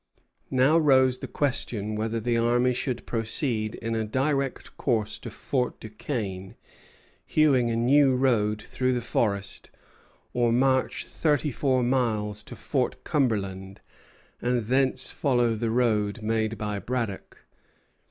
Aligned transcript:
Now 0.49 0.79
rose 0.79 1.19
the 1.19 1.27
question 1.27 1.95
whether 1.95 2.19
the 2.19 2.35
army 2.35 2.73
should 2.73 3.05
proceed 3.05 3.75
in 3.75 3.93
a 3.93 4.03
direct 4.03 4.75
course 4.75 5.19
to 5.19 5.29
Fort 5.29 5.79
Duquesne, 5.79 6.55
hewing 7.23 7.69
a 7.69 7.75
new 7.75 8.15
road 8.15 8.63
through 8.63 8.93
the 8.93 9.01
forest, 9.01 9.69
or 10.33 10.51
march 10.51 11.05
thirty 11.05 11.51
four 11.51 11.83
miles 11.83 12.41
to 12.45 12.55
Fort 12.55 13.03
Cumberland, 13.03 13.79
and 14.41 14.65
thence 14.65 15.11
follow 15.11 15.53
the 15.53 15.69
road 15.69 16.23
made 16.23 16.57
by 16.57 16.79
Braddock. 16.79 17.45